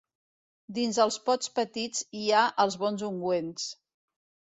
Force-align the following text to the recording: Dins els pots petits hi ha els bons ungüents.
Dins 0.77 0.99
els 1.05 1.19
pots 1.27 1.53
petits 1.61 2.03
hi 2.23 2.25
ha 2.41 2.49
els 2.67 2.81
bons 2.87 3.09
ungüents. 3.13 3.73